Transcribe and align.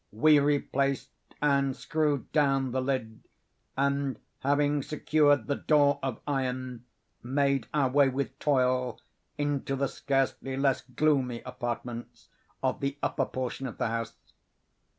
We 0.11 0.39
replaced 0.39 1.11
and 1.43 1.75
screwed 1.75 2.31
down 2.31 2.71
the 2.71 2.81
lid, 2.81 3.21
and, 3.77 4.17
having 4.39 4.81
secured 4.81 5.45
the 5.45 5.57
door 5.57 5.99
of 6.01 6.21
iron, 6.25 6.85
made 7.21 7.67
our 7.71 7.87
way, 7.87 8.09
with 8.09 8.39
toil, 8.39 8.99
into 9.37 9.75
the 9.75 9.85
scarcely 9.87 10.57
less 10.57 10.81
gloomy 10.81 11.41
apartments 11.41 12.29
of 12.63 12.79
the 12.79 12.97
upper 13.03 13.25
portion 13.25 13.67
of 13.67 13.77
the 13.77 13.89
house. 13.89 14.15